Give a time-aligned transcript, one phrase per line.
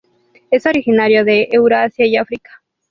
[0.49, 2.63] Es originario de Eurasia y África.